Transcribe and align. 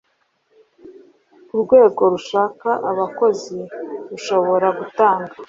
Urwego 1.53 2.01
rushaka 2.13 2.69
abakozi 2.91 3.57
rushobora 4.09 4.67
gutanga 4.77 5.31